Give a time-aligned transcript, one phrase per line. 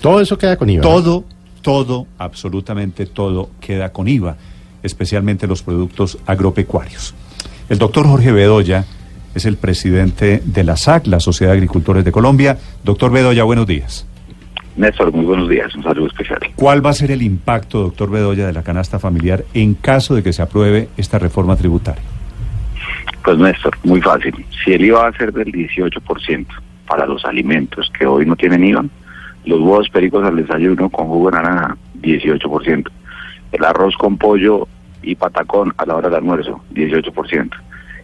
[0.00, 0.82] Todo eso queda con IVA.
[0.82, 1.24] Todo,
[1.62, 4.36] todo, absolutamente todo queda con IVA,
[4.82, 7.14] especialmente los productos agropecuarios.
[7.68, 8.84] El doctor Jorge Bedoya
[9.34, 12.58] es el presidente de la SAC, la Sociedad de Agricultores de Colombia.
[12.82, 14.06] Doctor Bedoya, buenos días.
[14.76, 16.38] Néstor, muy buenos días, un saludo especial.
[16.56, 20.22] ¿Cuál va a ser el impacto, doctor Bedoya, de la canasta familiar en caso de
[20.22, 22.02] que se apruebe esta reforma tributaria?
[23.22, 24.34] Pues Néstor, muy fácil.
[24.64, 26.46] Si el IVA va a ser del 18%
[26.86, 28.84] para los alimentos que hoy no tienen IVA,
[29.44, 32.88] los huevos pericos al desayuno con jugo de naranja, 18%.
[33.52, 34.68] El arroz con pollo
[35.02, 37.50] y patacón a la hora del almuerzo, 18%.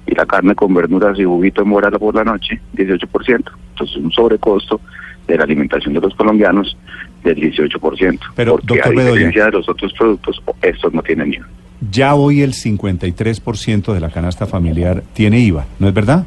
[0.06, 3.50] Y la carne con verduras y juguito de morada por la noche, 18%.
[3.70, 4.80] Entonces un sobrecosto
[5.26, 6.76] de la alimentación de los colombianos
[7.24, 8.18] del 18%.
[8.34, 9.44] Pero, porque doctor a diferencia Bedoya.
[9.46, 11.46] de los otros productos, estos no tienen IVA.
[11.90, 16.24] Ya hoy el 53% de la canasta familiar tiene IVA, ¿no es verdad?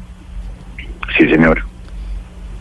[1.18, 1.64] Sí, señor.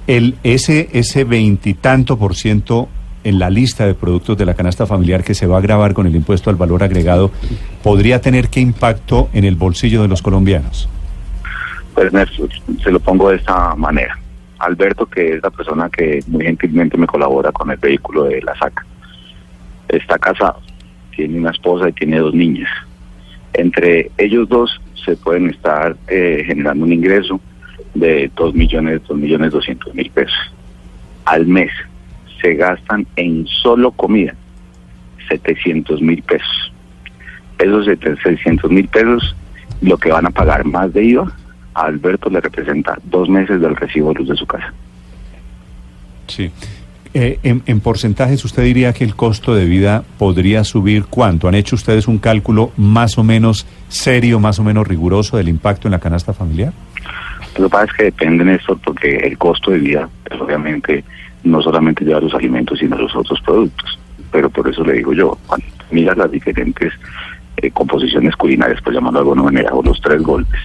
[0.09, 2.89] El, ese, ese veintitanto por ciento
[3.23, 6.07] en la lista de productos de la canasta familiar que se va a grabar con
[6.07, 7.29] el impuesto al valor agregado,
[7.83, 10.89] ¿podría tener qué impacto en el bolsillo de los colombianos?
[11.93, 12.11] Pues
[12.83, 14.17] se lo pongo de esta manera.
[14.57, 18.57] Alberto, que es la persona que muy gentilmente me colabora con el vehículo de la
[18.57, 18.83] SAC,
[19.89, 20.59] está casado,
[21.15, 22.71] tiene una esposa y tiene dos niñas.
[23.53, 27.39] Entre ellos dos se pueden estar eh, generando un ingreso
[27.99, 30.53] de 2 millones, 2 millones 200 mil pesos.
[31.25, 31.71] Al mes
[32.41, 34.33] se gastan en solo comida
[35.29, 36.73] 700 mil pesos.
[37.57, 37.85] Esos
[38.23, 39.35] 600 mil pesos,
[39.81, 41.31] lo que van a pagar más de IVA,
[41.73, 44.73] a Alberto le representa dos meses del recibo de luz de su casa.
[46.27, 46.51] Sí.
[47.13, 51.47] Eh, en, en porcentajes, ¿usted diría que el costo de vida podría subir cuánto?
[51.47, 55.87] ¿Han hecho ustedes un cálculo más o menos serio, más o menos riguroso del impacto
[55.87, 56.71] en la canasta familiar?
[57.59, 61.03] Lo que pasa es que depende de esto porque el costo de vida, pues, obviamente,
[61.43, 63.99] no solamente lleva los alimentos, sino los otros productos.
[64.31, 66.93] Pero por eso le digo yo, cuando miras las diferentes
[67.57, 70.61] eh, composiciones culinarias, por llamarlo de alguna manera, o los tres golpes,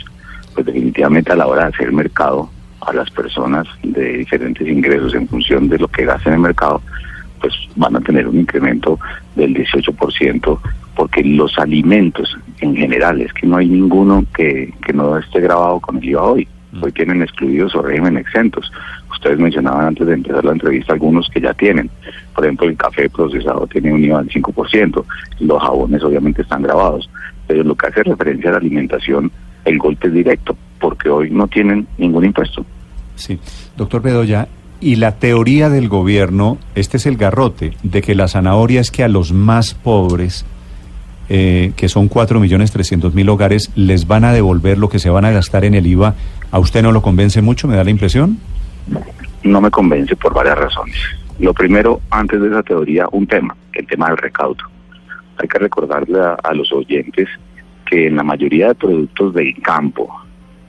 [0.55, 2.49] pues definitivamente a la hora de hacer mercado
[2.83, 6.81] a las personas de diferentes ingresos en función de lo que gasten en el mercado,
[7.41, 9.01] pues van a tener un incremento
[9.35, 10.59] del 18%,
[10.95, 15.81] porque los alimentos en general, es que no hay ninguno que, que no esté grabado
[15.81, 16.49] con el IVA hoy.
[16.81, 18.71] Hoy tienen excluidos o régimen exentos.
[19.11, 21.91] Ustedes mencionaban antes de empezar la entrevista algunos que ya tienen.
[22.35, 25.05] Por ejemplo, el café procesado tiene un IVA del 5%.
[25.41, 27.09] Los jabones obviamente están grabados.
[27.47, 29.31] Pero lo que hace referencia a la alimentación,
[29.65, 32.65] el golpe es directo, porque hoy no tienen ningún impuesto.
[33.17, 33.39] Sí.
[33.77, 34.49] Doctor Bedoya,
[34.81, 39.03] y la teoría del gobierno, este es el garrote, de que la zanahoria es que
[39.03, 40.45] a los más pobres,
[41.31, 45.65] eh, que son 4.300.000 hogares, les van a devolver lo que se van a gastar
[45.65, 46.15] en el IVA.
[46.55, 48.39] ¿A usted no lo convence mucho, me da la impresión?
[49.43, 50.97] No me convence por varias razones.
[51.41, 54.63] Lo primero, antes de esa teoría, un tema, el tema del recaudo.
[55.39, 57.29] Hay que recordarle a, los oyentes
[57.91, 60.09] que en la mayoría de productos del campo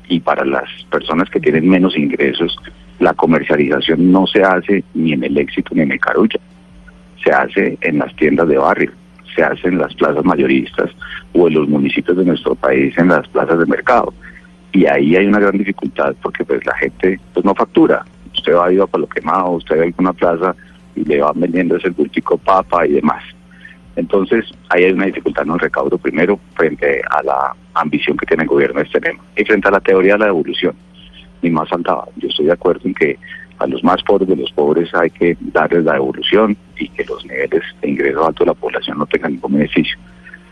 [0.09, 2.57] y para las personas que tienen menos ingresos,
[2.97, 6.39] la comercialización no se hace ni en el éxito ni en el carulla.
[7.23, 8.91] Se hace en las tiendas de barrio,
[9.35, 10.89] se hace en las plazas mayoristas
[11.33, 14.11] o en los municipios de nuestro país en las plazas de mercado.
[14.75, 18.03] Y ahí hay una gran dificultad porque pues la gente pues no factura.
[18.33, 20.53] Usted va a ir a Palo Quemado, usted va a alguna plaza
[20.97, 23.23] y le van vendiendo ese bultico papa y demás.
[23.95, 28.43] Entonces, ahí hay una dificultad en el recaudo primero frente a la ambición que tiene
[28.43, 30.75] el gobierno de este tema y frente a la teoría de la devolución.
[31.41, 32.09] Ni más faltaba.
[32.17, 33.17] Yo estoy de acuerdo en que
[33.59, 37.25] a los más pobres de los pobres hay que darles la devolución y que los
[37.25, 39.97] niveles de ingreso alto de la población no tengan ningún beneficio.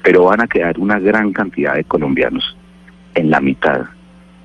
[0.01, 2.55] Pero van a quedar una gran cantidad de colombianos
[3.15, 3.81] en la mitad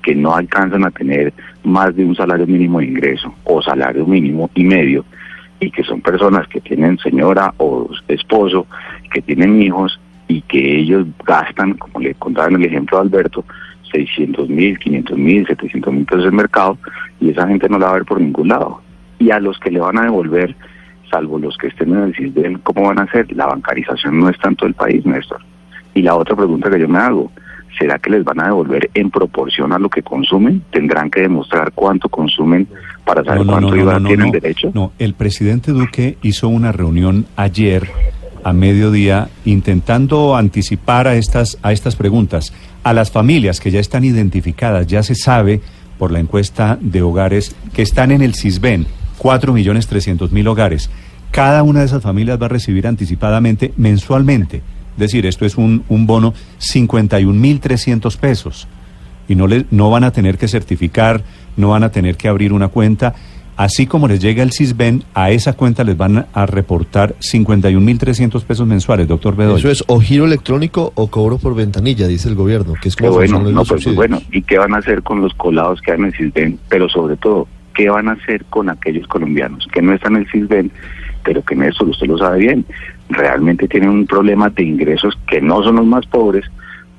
[0.01, 1.33] que no alcanzan a tener
[1.63, 5.05] más de un salario mínimo de ingreso o salario mínimo y medio
[5.59, 8.65] y que son personas que tienen señora o esposo,
[9.11, 13.43] que tienen hijos y que ellos gastan, como le contaba en el ejemplo de Alberto,
[13.91, 16.77] 600 mil, 500 mil, 700 mil pesos en mercado
[17.19, 18.81] y esa gente no la va a ver por ningún lado.
[19.17, 20.55] Y a los que le van a devolver,
[21.09, 23.31] salvo los que estén en el CISBEN, ¿cómo van a hacer?
[23.35, 25.41] La bancarización no está en todo el país, Néstor.
[25.93, 27.31] Y la otra pregunta que yo me hago,
[27.79, 30.61] ¿será que les van a devolver en proporción a lo que consumen?
[30.71, 32.67] ¿Tendrán que demostrar cuánto consumen
[33.05, 34.71] para saber cuánto IVA tienen derecho?
[34.73, 37.89] No, el presidente Duque hizo una reunión ayer
[38.43, 42.53] a mediodía intentando anticipar a estas, a estas preguntas.
[42.83, 45.61] A las familias que ya están identificadas, ya se sabe
[45.97, 48.87] por la encuesta de hogares que están en el CISBEN,
[49.19, 50.89] 4.300.000 hogares.
[51.31, 54.61] Cada una de esas familias va a recibir anticipadamente mensualmente,
[54.99, 58.67] decir, esto es un, un bono 51.300 pesos
[59.29, 61.21] y no, le, no van a tener que certificar,
[61.55, 63.13] no van a tener que abrir una cuenta.
[63.55, 68.65] así como les llega el CISBEN, a esa cuenta les van a reportar 51.300 pesos
[68.65, 69.59] mensuales, doctor Bedoya.
[69.59, 73.11] Eso es o giro electrónico o cobro por ventanilla, dice el gobierno, que es como
[73.11, 76.05] bueno, no, pues, bueno, ¿y qué van a hacer con los colados que hay en
[76.05, 76.59] el CISBEN?
[76.67, 80.31] Pero sobre todo, ¿qué van a hacer con aquellos colombianos que no están en el
[80.31, 80.71] CISBEN,
[81.23, 82.65] pero que en eso usted lo sabe bien,
[83.09, 86.45] realmente tienen un problema de ingresos que no son los más pobres,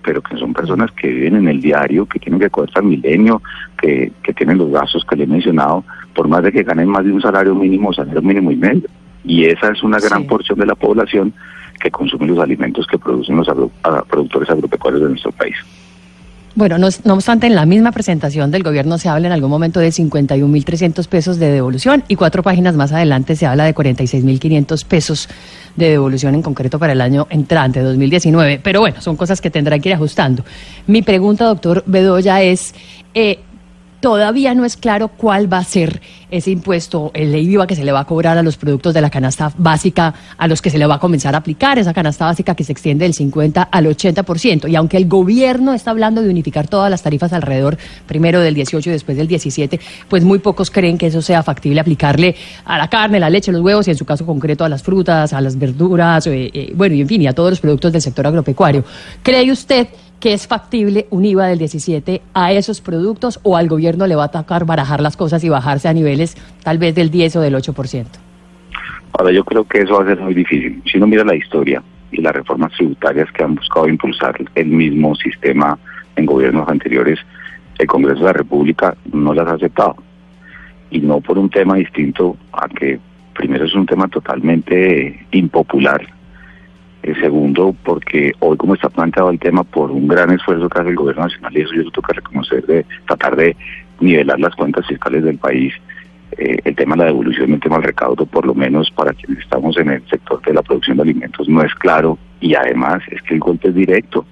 [0.03, 3.43] pero que son personas que viven en el diario, que tienen que cobrar milenio,
[3.81, 5.85] que, que tienen los gastos que le he mencionado,
[6.15, 8.89] por más de que ganen más de un salario mínimo, salario mínimo y medio.
[9.25, 11.33] Y esa es una gran porción de la población
[11.79, 13.49] que consume los alimentos que producen los
[14.09, 15.57] productores agropecuarios de nuestro país.
[16.56, 19.79] Bueno, no, no, obstante, en la misma presentación del gobierno se habla en algún momento
[19.79, 25.29] de 51.300 pesos de devolución y cuatro páginas más adelante se habla de 46.500 pesos
[25.76, 28.61] de devolución en concreto para el año entrante, 2019.
[28.64, 30.44] Pero bueno, son cosas que tendrán que ir ajustando.
[30.88, 32.75] Mi pregunta, doctor Bedoya, es...
[33.14, 33.38] Eh,
[34.00, 36.00] Todavía no es claro cuál va a ser
[36.31, 39.11] ese impuesto, el IVA que se le va a cobrar a los productos de la
[39.11, 42.55] canasta básica, a los que se le va a comenzar a aplicar esa canasta básica
[42.55, 44.70] que se extiende del 50 al 80%.
[44.70, 47.76] Y aunque el gobierno está hablando de unificar todas las tarifas alrededor,
[48.06, 51.81] primero del 18 y después del 17, pues muy pocos creen que eso sea factible
[51.81, 54.82] aplicarle a la carne, la leche, los huevos y en su caso concreto a las
[54.82, 57.93] frutas, a las verduras, eh, eh, bueno, y en fin, y a todos los productos
[57.93, 58.85] del sector agropecuario.
[59.23, 59.88] ¿Cree usted
[60.21, 64.25] que es factible un IVA del 17 a esos productos o al gobierno le va
[64.25, 67.55] a tocar barajar las cosas y bajarse a niveles tal vez del 10 o del
[67.55, 68.05] 8%?
[69.19, 70.83] Ahora yo creo que eso va a ser muy difícil.
[70.85, 71.83] Si uno mira la historia
[72.13, 75.79] y las reformas tributarias que han buscado impulsar el mismo sistema
[76.17, 77.19] en gobiernos anteriores,
[77.79, 79.97] el Congreso de la República no las ha aceptado.
[80.91, 83.01] Y no por un tema distinto a que
[83.35, 86.20] primero es un tema totalmente impopular
[87.02, 90.91] el segundo, porque hoy como está planteado el tema por un gran esfuerzo que hace
[90.91, 93.56] el gobierno nacional, y eso yo tengo que reconocer, de tratar de
[94.00, 95.73] nivelar las cuentas fiscales del país,
[96.38, 99.43] eh, el tema de la devolución, el tema del recaudo, por lo menos para quienes
[99.43, 103.20] estamos en el sector de la producción de alimentos, no es claro y además es
[103.23, 104.25] que el golpe es directo.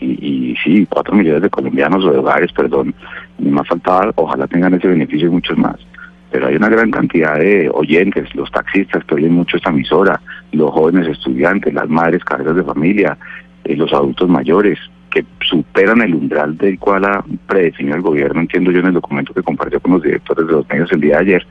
[0.00, 2.94] Y, y sí, cuatro millones de colombianos o de hogares, perdón,
[3.38, 5.76] ni más faltaba, ojalá tengan ese beneficio y muchos más
[6.30, 10.20] pero hay una gran cantidad de oyentes, los taxistas que oyen mucho esta emisora,
[10.52, 13.18] los jóvenes estudiantes, las madres cabezas de familia,
[13.64, 14.78] eh, los adultos mayores,
[15.10, 19.34] que superan el umbral del cual ha predefinido el gobierno, entiendo yo en el documento
[19.34, 21.46] que compartió con los directores de los medios el día de ayer,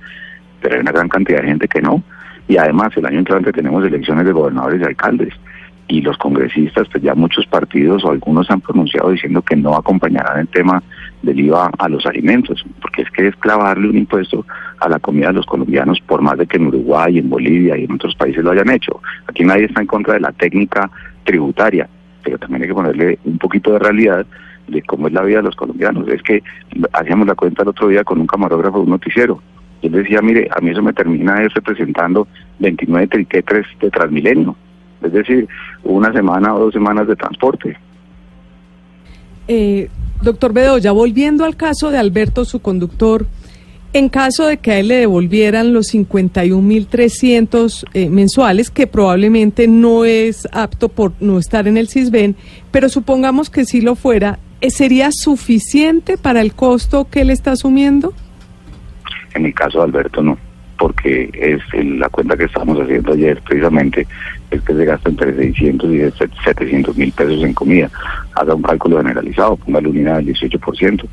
[0.62, 2.02] pero hay una gran cantidad de gente que no.
[2.48, 5.34] Y además el año entrante tenemos elecciones de gobernadores y alcaldes
[5.88, 10.40] y los congresistas, pues ya muchos partidos o algunos han pronunciado diciendo que no acompañarán
[10.40, 10.82] el tema
[11.22, 14.46] del IVA a los alimentos, porque es que es clavarle un impuesto
[14.80, 17.86] a la comida de los colombianos, por más de que en Uruguay, en Bolivia y
[17.86, 19.02] en otros países lo hayan hecho.
[19.28, 20.90] Aquí nadie está en contra de la técnica
[21.24, 21.90] tributaria,
[22.24, 24.26] pero también hay que ponerle un poquito de realidad
[24.68, 26.08] de cómo es la vida de los colombianos.
[26.08, 26.42] Es que
[26.94, 29.42] hacíamos la cuenta el otro día con un camarógrafo de un noticiero.
[29.82, 32.28] Y él decía, mire, a mí eso me termina representando
[32.60, 34.56] 29 triquetres de Transmilenio
[35.02, 35.48] es decir,
[35.84, 37.78] una semana o dos semanas de transporte.
[39.52, 39.90] Eh,
[40.22, 43.26] doctor Bedoya, volviendo al caso de Alberto, su conductor,
[43.94, 50.06] en caso de que a él le devolvieran los 51.300 eh, mensuales, que probablemente no
[50.06, 52.36] es apto por no estar en el CISBEN,
[52.70, 57.54] pero supongamos que sí lo fuera, ¿eh, ¿sería suficiente para el costo que él está
[57.54, 58.14] asumiendo?
[59.34, 60.38] En el caso de Alberto, no
[60.80, 64.08] porque es la cuenta que estamos haciendo ayer precisamente,
[64.50, 66.12] es que se gasta entre 600 y
[66.46, 67.92] 700 mil pesos en comida.
[68.34, 71.06] Haga un cálculo generalizado, ponga la unidad del 18%.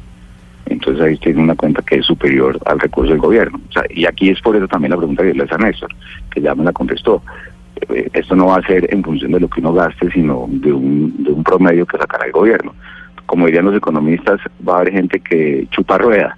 [0.67, 3.61] Entonces ahí tiene una cuenta que es superior al recurso del gobierno.
[3.91, 5.91] y aquí es por eso también la pregunta que le hace a Néstor,
[6.31, 7.23] que ya me la contestó.
[7.89, 10.73] Eh, esto no va a ser en función de lo que uno gaste, sino de
[10.73, 12.73] un, de un promedio que sacará el gobierno.
[13.27, 16.37] Como dirían los economistas, va a haber gente que chupa rueda,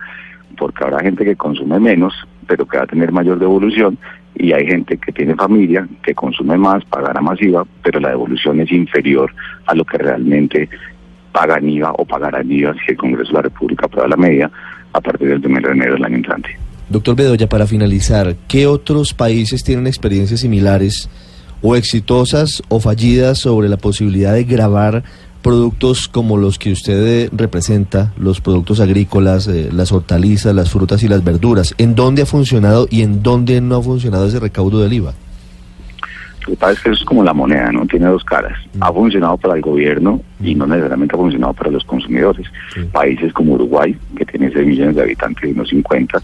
[0.57, 2.15] porque habrá gente que consume menos
[2.49, 3.99] pero que va a tener mayor devolución
[4.35, 8.61] y hay gente que tiene familia, que consume más, pagará más IVA, pero la devolución
[8.61, 9.33] es inferior
[9.67, 10.69] a lo que realmente
[11.33, 14.51] pagan IVA o pagarán IVA si el Congreso de la República aprueba la media
[14.93, 16.51] a partir del 1 de enero del año entrante.
[16.89, 21.11] Doctor Bedoya, para finalizar, ¿qué otros países tienen experiencias similares
[21.61, 25.05] o exitosas o fallidas sobre la posibilidad de grabar
[25.43, 31.03] productos como los que usted eh, representa, los productos agrícolas, eh, las hortalizas, las frutas
[31.03, 34.81] y las verduras, ¿en dónde ha funcionado y en dónde no ha funcionado ese recaudo
[34.81, 35.15] del IVA?
[36.49, 37.87] Lo que pasa es que eso es como la moneda, ¿no?
[37.87, 38.59] Tiene dos caras.
[38.73, 38.83] Mm.
[38.83, 42.47] Ha funcionado para el gobierno y no necesariamente ha funcionado para los consumidores.
[42.91, 46.23] Países como Uruguay, que tiene 6 millones de habitantes y unos 50.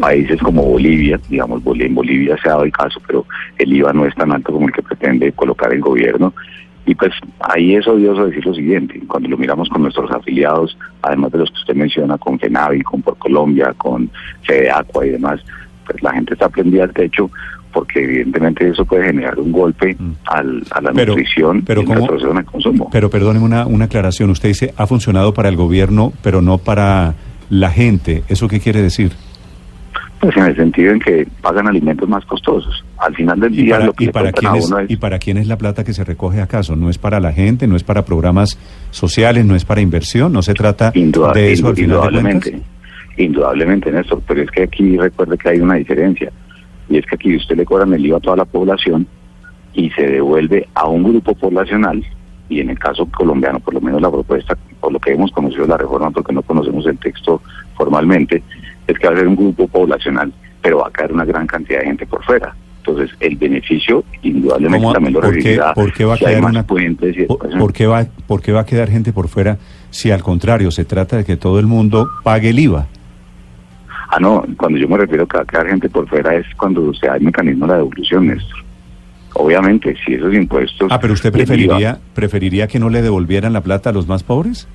[0.00, 3.26] Países como Bolivia, digamos, en Bolivia se ha dado el caso, pero
[3.58, 6.32] el IVA no es tan alto como el que pretende colocar el gobierno
[6.86, 11.32] Y pues ahí es odioso decir lo siguiente, cuando lo miramos con nuestros afiliados, además
[11.32, 14.10] de los que usted menciona, con FENAVI, con Por Colombia, con
[14.42, 15.40] Fede Aqua y demás,
[15.86, 17.30] pues la gente está prendida al techo
[17.72, 20.12] porque evidentemente eso puede generar un golpe mm.
[20.26, 22.88] al, a la nutrición pero y en el consumo.
[22.92, 27.14] Pero perdóneme una, una aclaración, usted dice ha funcionado para el gobierno, pero no para
[27.50, 28.22] la gente.
[28.28, 29.12] ¿Eso qué quiere decir?
[30.24, 32.82] Pues en el sentido en que pagan alimentos más costosos.
[32.96, 35.58] Al final del día lo que y para quién es, ¿Y para quién es la
[35.58, 36.76] plata que se recoge acaso?
[36.76, 37.66] ¿No es para la gente?
[37.66, 38.58] ¿No es para programas
[38.90, 39.44] sociales?
[39.44, 40.32] ¿No es para inversión?
[40.32, 44.96] ¿No se trata de eso al final indudablemente, de Indudablemente, Néstor, pero es que aquí
[44.96, 46.32] recuerde que hay una diferencia.
[46.88, 49.06] Y es que aquí usted le cobran el IVA a toda la población
[49.74, 52.02] y se devuelve a un grupo poblacional
[52.48, 55.66] y en el caso colombiano, por lo menos la propuesta, por lo que hemos conocido
[55.66, 57.42] la reforma, porque no conocemos el texto
[57.74, 58.42] formalmente,
[58.86, 61.80] es que va a ser un grupo poblacional, pero va a caer una gran cantidad
[61.80, 62.54] de gente por fuera.
[62.86, 67.72] Entonces, el beneficio indudablemente también lo ¿por qué, ¿por qué va a quedar una, por,
[67.72, 69.56] qué va, ¿Por qué va a quedar gente por fuera
[69.90, 72.86] si al contrario se trata de que todo el mundo pague el IVA?
[74.10, 77.16] Ah, no, cuando yo me refiero a quedar gente por fuera es cuando se da
[77.16, 78.62] el mecanismo de la devolución, Néstor.
[79.32, 80.92] Obviamente, si esos impuestos...
[80.92, 84.68] Ah, pero usted preferiría, preferiría que no le devolvieran la plata a los más pobres?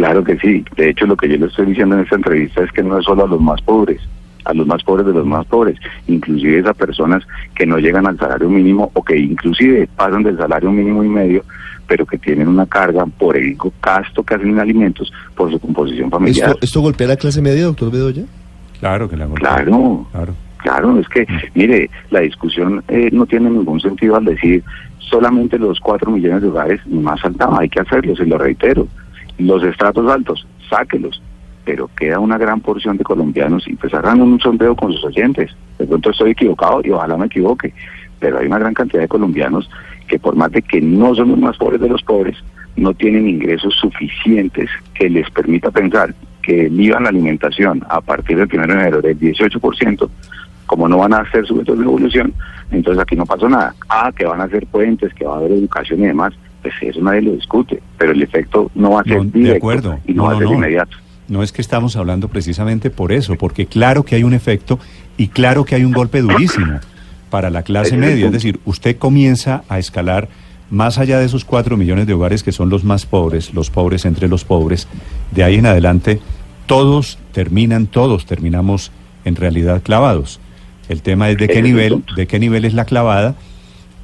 [0.00, 0.64] Claro que sí.
[0.76, 3.04] De hecho, lo que yo le estoy diciendo en esta entrevista es que no es
[3.04, 4.00] solo a los más pobres,
[4.46, 5.76] a los más pobres de los más pobres,
[6.06, 7.22] inclusive a personas
[7.54, 11.44] que no llegan al salario mínimo o que inclusive pasan del salario mínimo y medio,
[11.86, 16.10] pero que tienen una carga por el gasto que hacen en alimentos por su composición
[16.10, 16.56] familiar.
[16.62, 18.24] ¿Esto, golpea a la clase media, doctor Bedoya?
[18.78, 19.56] Claro que la golpea.
[19.56, 20.34] Claro, claro.
[20.62, 21.36] Claro, es que, mm.
[21.52, 24.64] mire, la discusión eh, no tiene ningún sentido al decir
[24.98, 28.88] solamente los cuatro millones de hogares, más faltaba, hay que hacerlo, se lo reitero
[29.40, 31.22] los estratos altos, sáquelos,
[31.64, 35.50] pero queda una gran porción de colombianos y pues un sondeo con sus oyentes.
[35.78, 37.72] De pronto estoy equivocado y ojalá me equivoque,
[38.18, 39.70] pero hay una gran cantidad de colombianos
[40.08, 42.36] que por más de que no son los más pobres de los pobres,
[42.76, 48.48] no tienen ingresos suficientes que les permita pensar que el la alimentación a partir del
[48.52, 50.08] 1 de enero del 18%,
[50.66, 52.32] como no van a hacer sujetos de evolución,
[52.70, 53.74] entonces aquí no pasó nada.
[53.88, 56.32] Ah, que van a hacer puentes, que va a haber educación y demás,
[56.62, 59.98] pues eso nadie lo discute, pero el efecto no va a ser directo de acuerdo.
[60.06, 60.96] y no, va a ser inmediato.
[61.28, 64.78] No es que estamos hablando precisamente por eso, porque claro que hay un efecto
[65.16, 66.80] y claro que hay un golpe durísimo
[67.30, 68.26] para la clase media.
[68.26, 70.28] Es decir, usted comienza a escalar
[70.70, 74.04] más allá de esos cuatro millones de hogares que son los más pobres, los pobres
[74.04, 74.88] entre los pobres,
[75.30, 76.20] de ahí en adelante
[76.66, 78.92] todos terminan, todos terminamos
[79.24, 80.40] en realidad clavados.
[80.88, 83.34] El tema es de qué nivel, de qué nivel es la clavada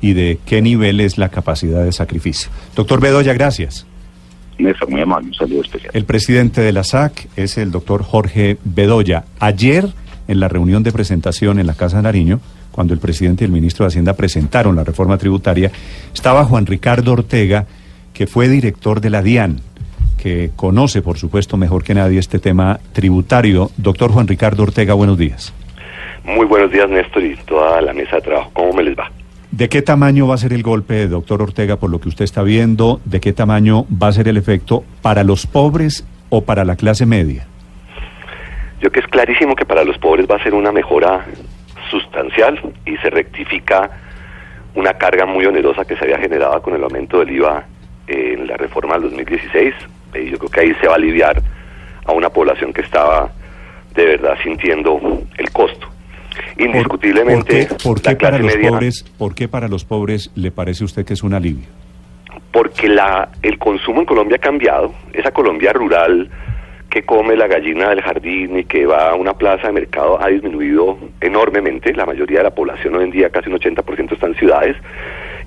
[0.00, 2.50] y de qué nivel es la capacidad de sacrificio.
[2.74, 3.86] Doctor Bedoya, gracias.
[4.58, 5.90] Néstor, muy amable, un saludo especial.
[5.94, 9.24] El presidente de la SAC es el doctor Jorge Bedoya.
[9.38, 9.88] Ayer,
[10.28, 12.40] en la reunión de presentación en la Casa de Nariño,
[12.72, 15.70] cuando el presidente y el ministro de Hacienda presentaron la reforma tributaria,
[16.12, 17.66] estaba Juan Ricardo Ortega,
[18.12, 19.60] que fue director de la DIAN,
[20.22, 23.70] que conoce, por supuesto, mejor que nadie este tema tributario.
[23.76, 25.52] Doctor Juan Ricardo Ortega, buenos días.
[26.24, 28.50] Muy buenos días, Néstor, y toda la mesa de trabajo.
[28.52, 29.10] ¿Cómo me les va?
[29.56, 32.42] ¿De qué tamaño va a ser el golpe, doctor Ortega, por lo que usted está
[32.42, 33.00] viendo?
[33.06, 37.06] ¿De qué tamaño va a ser el efecto para los pobres o para la clase
[37.06, 37.46] media?
[38.82, 41.25] Yo creo que es clarísimo que para los pobres va a ser una mejora
[41.90, 43.92] sustancial y se rectifica
[44.75, 47.64] una carga muy onerosa que se había generado con el aumento del IVA
[48.08, 49.72] en la reforma del 2016.
[50.16, 51.40] Y yo creo que ahí se va a aliviar
[52.04, 53.30] a una población que estaba
[53.94, 55.00] de verdad sintiendo
[55.38, 55.95] el costo.
[56.58, 61.14] Indiscutiblemente, ¿Por, qué, para los pobres, ¿por qué para los pobres le parece usted que
[61.14, 61.66] es un alivio?
[62.52, 64.94] Porque la, el consumo en Colombia ha cambiado.
[65.12, 66.30] Esa Colombia rural
[66.88, 70.28] que come la gallina del jardín y que va a una plaza de mercado ha
[70.28, 71.92] disminuido enormemente.
[71.92, 74.76] La mayoría de la población hoy en día, casi un 80% está en ciudades,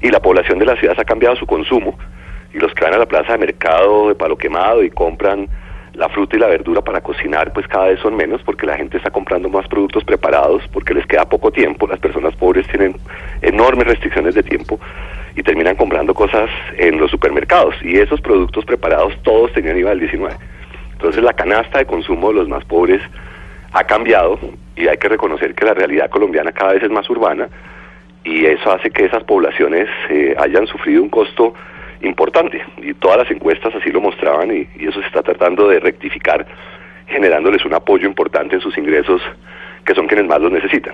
[0.01, 1.97] y la población de las ciudades ha cambiado su consumo.
[2.53, 5.47] Y los que van a la plaza de mercado de palo quemado y compran
[5.99, 8.95] la fruta y la verdura para cocinar pues cada vez son menos porque la gente
[8.95, 12.95] está comprando más productos preparados porque les queda poco tiempo, las personas pobres tienen
[13.41, 14.79] enormes restricciones de tiempo
[15.35, 19.99] y terminan comprando cosas en los supermercados y esos productos preparados todos tenían IVA del
[19.99, 20.35] 19.
[20.93, 23.01] Entonces la canasta de consumo de los más pobres
[23.73, 24.39] ha cambiado
[24.77, 27.49] y hay que reconocer que la realidad colombiana cada vez es más urbana
[28.23, 31.53] y eso hace que esas poblaciones eh, hayan sufrido un costo
[32.01, 36.45] importante y todas las encuestas así lo mostraban y, eso se está tratando de rectificar
[37.07, 39.21] generándoles un apoyo importante en sus ingresos
[39.85, 40.93] que son quienes más los necesitan.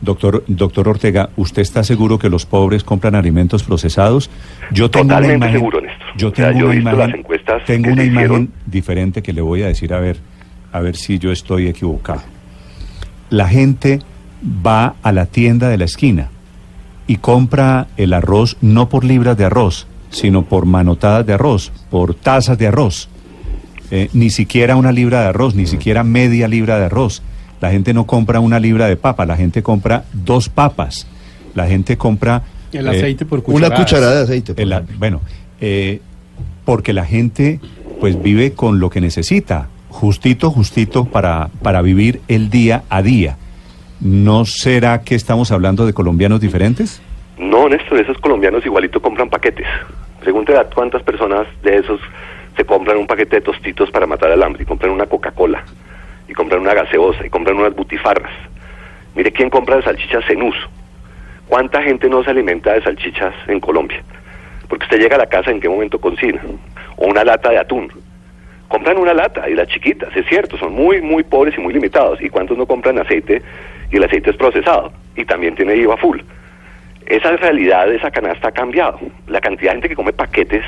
[0.00, 4.30] Doctor, doctor Ortega, ¿usted está seguro que los pobres compran alimentos procesados?
[4.72, 6.08] Yo tengo Totalmente una imagen, seguro, Néstor.
[6.16, 7.24] Yo tengo una imagen,
[7.66, 10.16] tengo una imagen diferente que le voy a decir a ver,
[10.72, 12.22] a ver si yo estoy equivocado.
[13.30, 14.00] La gente
[14.44, 16.30] va a la tienda de la esquina
[17.06, 22.14] y compra el arroz no por libras de arroz, sino por manotadas de arroz, por
[22.14, 23.08] tazas de arroz.
[23.90, 27.22] Eh, ni siquiera una libra de arroz, ni siquiera media libra de arroz.
[27.60, 31.06] La gente no compra una libra de papa, la gente compra dos papas.
[31.54, 32.42] La gente compra...
[32.72, 34.54] El eh, aceite por Una cucharada de aceite.
[34.54, 35.20] por el bueno,
[35.60, 36.00] eh,
[36.64, 37.60] porque la gente
[38.00, 43.36] pues vive con lo que necesita, justito, justito para, para vivir el día a día.
[44.02, 47.00] ¿No será que estamos hablando de colombianos diferentes?
[47.38, 49.68] No, Néstor, esos colombianos igualito compran paquetes.
[50.18, 52.00] Pregúntele a cuántas personas de esos
[52.56, 55.62] se compran un paquete de tostitos para matar al hambre y compran una Coca-Cola
[56.26, 58.32] y compran una gaseosa y compran unas butifarras.
[59.14, 60.68] Mire quién compra de salchichas en uso.
[61.46, 64.02] ¿Cuánta gente no se alimenta de salchichas en Colombia?
[64.66, 66.42] Porque usted llega a la casa en qué momento cocina.
[66.96, 67.92] O una lata de atún.
[68.66, 72.20] Compran una lata y las chiquitas, es cierto, son muy, muy pobres y muy limitados.
[72.20, 73.42] ¿Y cuántos no compran aceite
[73.92, 74.92] y el aceite es procesado?
[75.14, 76.18] Y también tiene IVA full.
[77.06, 78.98] Esa realidad de esa canasta ha cambiado.
[79.28, 80.64] La cantidad de gente que come paquetes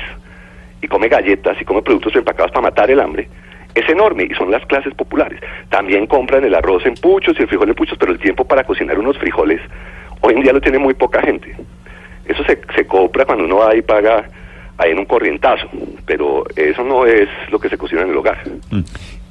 [0.81, 3.27] y come galletas y come productos empacados para matar el hambre
[3.73, 5.39] es enorme y son las clases populares.
[5.69, 8.63] También compran el arroz en puchos y el frijol en puchos, pero el tiempo para
[8.63, 9.61] cocinar unos frijoles
[10.21, 11.53] hoy en día lo tiene muy poca gente.
[12.25, 14.25] Eso se, se compra cuando uno va y paga
[14.77, 15.67] ahí en un corrientazo,
[16.05, 18.41] pero eso no es lo que se cocina en el hogar.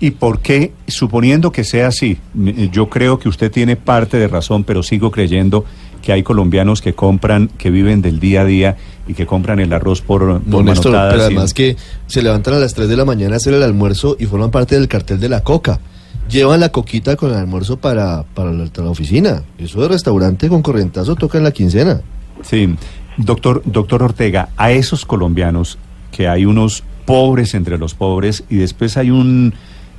[0.01, 4.29] ¿Y por qué, suponiendo que sea así, m- yo creo que usted tiene parte de
[4.29, 5.65] razón, pero sigo creyendo
[6.03, 8.77] que hay colombianos que compran, que viven del día a día
[9.09, 12.55] y que compran el arroz por, por No, Néstor, pero y- además que se levantan
[12.55, 15.19] a las 3 de la mañana a hacer el almuerzo y forman parte del cartel
[15.21, 15.81] de la coca.
[16.29, 19.43] Llevan la coquita con el almuerzo para, para la, la oficina.
[19.59, 22.01] Eso de restaurante con corrientazo toca en la quincena.
[22.43, 22.75] Sí,
[23.17, 25.79] doctor, doctor Ortega, a esos colombianos
[26.13, 29.55] que hay unos pobres entre los pobres y después hay un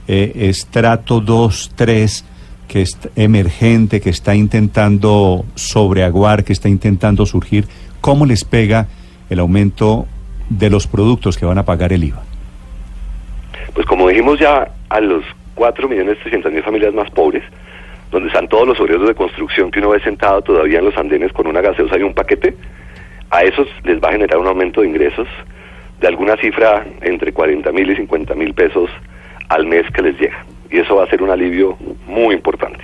[0.07, 2.25] eh, estrato 2, 3
[2.67, 7.65] que es emergente, que está intentando sobreaguar, que está intentando surgir,
[8.01, 8.87] ¿cómo les pega
[9.29, 10.07] el aumento
[10.49, 12.23] de los productos que van a pagar el IVA?
[13.73, 15.23] Pues como dijimos ya, a los
[15.55, 17.43] 4.300.000 familias más pobres,
[18.11, 21.33] donde están todos los obreros de construcción que uno ve sentado todavía en los andenes
[21.33, 22.55] con una gaseosa y un paquete,
[23.29, 25.27] a esos les va a generar un aumento de ingresos
[25.99, 28.89] de alguna cifra entre 40 mil y 50 mil pesos
[29.49, 30.45] al mes que les llega.
[30.69, 31.77] Y eso va a ser un alivio
[32.07, 32.83] muy importante.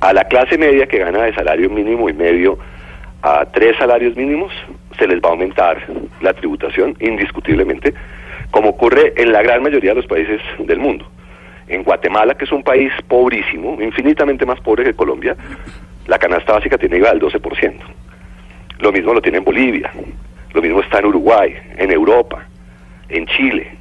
[0.00, 2.58] A la clase media que gana de salario mínimo y medio
[3.22, 4.52] a tres salarios mínimos,
[4.98, 5.78] se les va a aumentar
[6.20, 7.94] la tributación indiscutiblemente,
[8.50, 11.06] como ocurre en la gran mayoría de los países del mundo.
[11.68, 15.36] En Guatemala, que es un país pobrísimo, infinitamente más pobre que Colombia,
[16.06, 17.74] la canasta básica tiene IVA del 12%.
[18.78, 19.92] Lo mismo lo tiene en Bolivia,
[20.52, 22.44] lo mismo está en Uruguay, en Europa,
[23.08, 23.79] en Chile.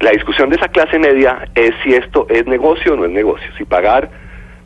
[0.00, 3.46] La discusión de esa clase media es si esto es negocio o no es negocio,
[3.56, 4.10] si pagar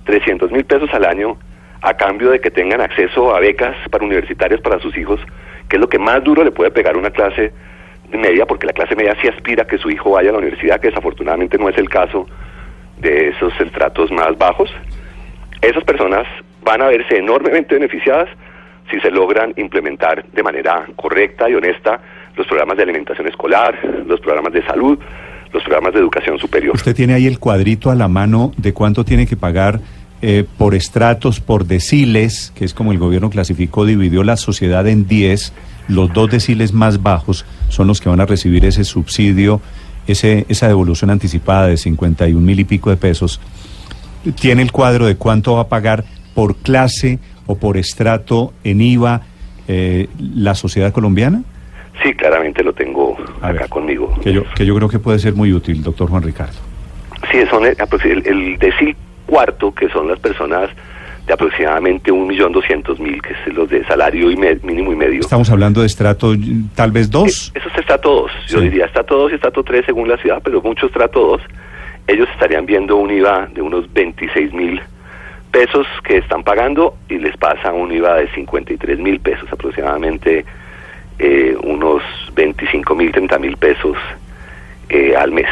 [0.05, 1.39] 300 mil pesos al año
[1.83, 5.21] a cambio de que tengan acceso a becas para universitarios para sus hijos,
[5.69, 7.53] que es lo que más duro le puede pegar a una clase
[8.11, 10.81] media, porque la clase media sí aspira a que su hijo vaya a la universidad,
[10.81, 12.27] que desafortunadamente no es el caso
[12.99, 14.71] de esos estratos más bajos.
[15.61, 16.27] Esas personas
[16.63, 18.29] van a verse enormemente beneficiadas
[18.91, 22.01] si se logran implementar de manera correcta y honesta
[22.39, 23.75] los programas de alimentación escolar,
[24.07, 24.99] los programas de salud,
[25.53, 26.75] los programas de educación superior.
[26.75, 29.81] Usted tiene ahí el cuadrito a la mano de cuánto tiene que pagar
[30.23, 35.07] eh, por estratos, por deciles, que es como el gobierno clasificó, dividió la sociedad en
[35.07, 35.53] 10.
[35.89, 39.61] Los dos deciles más bajos son los que van a recibir ese subsidio,
[40.07, 43.41] ese, esa devolución anticipada de 51 mil y pico de pesos.
[44.41, 49.23] ¿Tiene el cuadro de cuánto va a pagar por clase o por estrato en IVA
[49.67, 51.43] eh, la sociedad colombiana?
[52.03, 54.15] Sí, claramente lo tengo A acá ver, conmigo.
[54.23, 56.55] Que yo, que yo creo que puede ser muy útil, doctor Juan Ricardo.
[57.31, 60.71] Sí, son el, aproxi- el, el decil cuarto, que son las personas
[61.27, 64.97] de aproximadamente un millón doscientos mil, que es los de salario y me- mínimo y
[64.97, 65.21] medio.
[65.21, 66.35] Estamos hablando de estrato
[66.75, 67.53] tal vez dos.
[67.55, 68.65] Eh, Eso es estrato 2, yo Sí.
[68.65, 71.43] diría estrato 2 y estrato 3 según la ciudad, pero mucho estrato 2.
[72.07, 74.81] Ellos estarían viendo un IVA de unos 26 mil
[75.51, 80.47] pesos que están pagando y les pasa un IVA de 53 mil pesos, aproximadamente
[81.19, 82.03] eh, unos
[82.35, 83.97] 25 mil, 30 mil pesos
[84.89, 85.47] eh, al mes.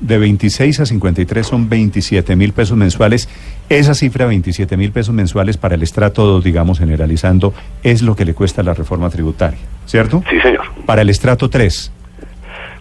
[0.00, 3.28] De 26 a 53 son 27 mil pesos mensuales.
[3.68, 8.24] Esa cifra, 27 mil pesos mensuales para el estrato 2, digamos, generalizando, es lo que
[8.24, 10.22] le cuesta la reforma tributaria, ¿cierto?
[10.30, 10.64] Sí, señor.
[10.86, 11.92] Para el estrato 3,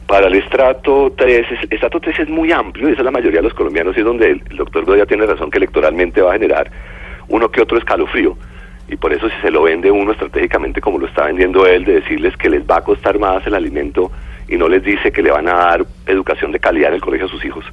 [0.08, 3.12] Para el estrato 3, es- el estrato 3 es muy amplio, y esa es la
[3.12, 6.22] mayoría de los colombianos, y es donde el, el doctor Goya tiene razón que electoralmente
[6.22, 6.72] va a generar
[7.28, 8.36] uno que otro escalofrío.
[8.89, 12.02] Y por eso si se lo vende uno estratégicamente como lo está vendiendo él, de
[12.02, 14.12] decirles que les va a costar más el alimento
[14.47, 17.28] y no les dice que le van a dar educación de calidad en el colegio
[17.28, 17.63] a sus hijos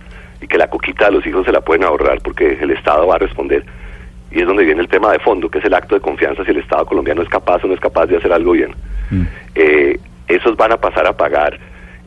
[0.41, 3.15] y que la coquita de los hijos se la pueden ahorrar porque el Estado va
[3.15, 3.65] a responder.
[4.31, 6.51] Y es donde viene el tema de fondo, que es el acto de confianza si
[6.51, 8.75] el Estado colombiano es capaz o no es capaz de hacer algo bien.
[9.11, 9.23] Mm.
[9.55, 9.99] Eh,
[10.29, 11.59] esos van a pasar a pagar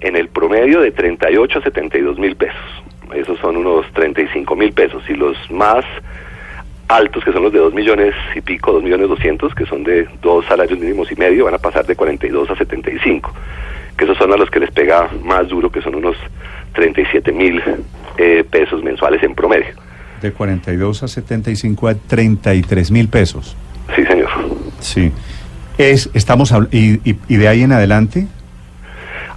[0.01, 2.83] en el promedio de 38 a 72 mil pesos.
[3.15, 5.01] Esos son unos 35 mil pesos.
[5.09, 5.83] Y los más
[6.89, 10.07] altos, que son los de 2 millones y pico, 2 millones 200, que son de
[10.21, 13.31] dos salarios mínimos y medio, van a pasar de 42 a 75.
[13.97, 16.17] Que esos son a los que les pega más duro, que son unos
[16.73, 17.61] 37 mil
[18.17, 19.75] eh, pesos mensuales en promedio.
[20.21, 23.55] De 42 a 75 a 33 mil pesos.
[23.95, 24.29] Sí, señor.
[24.79, 25.11] Sí.
[25.77, 28.27] Es, estamos y, y- y de ahí en adelante,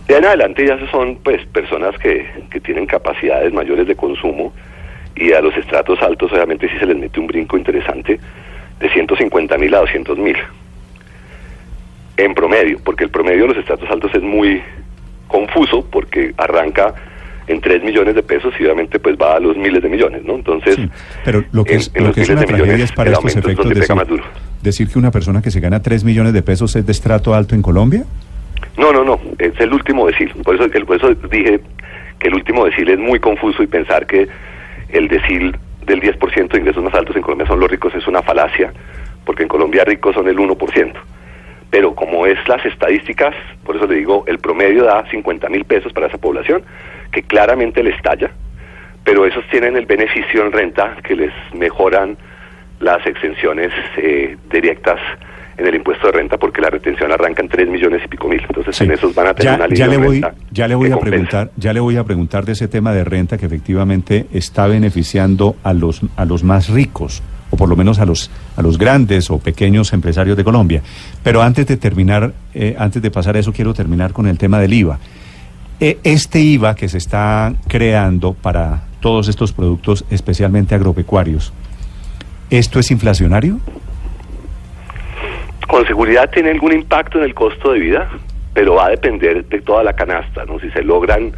[0.08, 4.52] De ahí en adelante ya son pues personas que, que tienen capacidades mayores de consumo
[5.16, 8.18] y a los estratos altos obviamente sí se les mete un brinco interesante
[8.80, 10.36] de 150 mil a 200 mil
[12.16, 14.60] en promedio, porque el promedio de los estratos altos es muy
[15.28, 16.94] confuso porque arranca
[17.48, 20.34] en 3 millones de pesos y obviamente pues va a los miles de millones, ¿no?
[20.34, 20.88] Entonces, sí.
[21.24, 23.10] Pero lo que en- es, en lo los que es una tragedia millones, es para
[23.10, 24.24] estos es efectos donde decir, más duro.
[24.62, 27.54] decir que una persona que se gana 3 millones de pesos es de estrato alto
[27.54, 28.04] en Colombia.
[28.76, 30.30] No, no, no, es el último decil.
[30.44, 31.60] Por eso, por eso dije
[32.20, 34.28] que el último decil es muy confuso y pensar que
[34.92, 38.22] el decil del 10% de ingresos más altos en Colombia son los ricos es una
[38.22, 38.72] falacia,
[39.24, 40.92] porque en Colombia ricos son el 1%.
[41.70, 45.92] Pero como es las estadísticas, por eso le digo, el promedio da 50 mil pesos
[45.92, 46.62] para esa población,
[47.10, 48.30] que claramente les estalla,
[49.04, 52.16] pero esos tienen el beneficio en renta que les mejoran
[52.80, 55.00] las exenciones eh, directas
[55.62, 58.40] en el impuesto de renta porque la retención arranca en 3 millones y pico mil.
[58.46, 58.84] Entonces Sí.
[58.84, 60.74] en esos van a tener ya, una ya línea le de voy, renta ya le
[60.74, 61.10] voy a compensa.
[61.10, 65.56] preguntar, ya le voy a preguntar de ese tema de renta que efectivamente está beneficiando
[65.62, 69.30] a los a los más ricos o por lo menos a los a los grandes
[69.30, 70.82] o pequeños empresarios de Colombia.
[71.22, 74.58] Pero antes de terminar, eh, antes de pasar a eso, quiero terminar con el tema
[74.58, 74.98] del IVA.
[75.80, 81.52] Eh, este IVA que se está creando para todos estos productos, especialmente agropecuarios,
[82.50, 83.58] ¿esto es inflacionario?
[85.68, 88.08] Con seguridad tiene algún impacto en el costo de vida,
[88.54, 90.58] pero va a depender de toda la canasta, ¿no?
[90.58, 91.32] Si se logran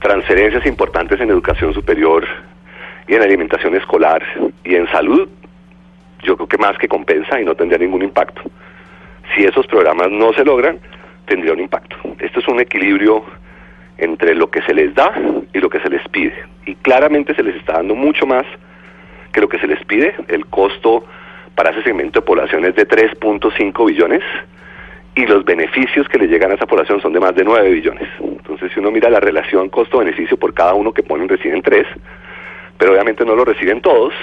[0.00, 2.26] transferencias importantes en educación superior
[3.06, 4.22] y en alimentación escolar
[4.64, 5.28] y en salud,
[6.22, 8.42] yo creo que más que compensa y no tendría ningún impacto.
[9.34, 10.78] Si esos programas no se logran,
[11.26, 11.96] tendría un impacto.
[12.18, 13.24] Esto es un equilibrio
[13.98, 15.12] entre lo que se les da
[15.52, 16.34] y lo que se les pide.
[16.66, 18.44] Y claramente se les está dando mucho más
[19.32, 20.14] que lo que se les pide.
[20.28, 21.04] El costo
[21.54, 24.22] para ese segmento de población es de 3.5 billones
[25.14, 28.08] y los beneficios que le llegan a esa población son de más de 9 billones.
[28.20, 31.86] Entonces, si uno mira la relación costo-beneficio por cada uno que ponen, reciben 3,
[32.78, 34.14] pero obviamente no lo reciben todos